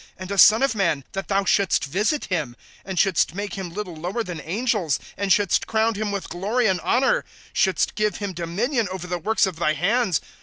[0.17, 3.95] And a son of man, that thou shouldst visit him;^ And shouldst make him little
[3.95, 8.87] lower than angels, And shouldst crown him with glory and honor;* Shouldst give him dominion
[8.89, 10.19] over the works of thy hands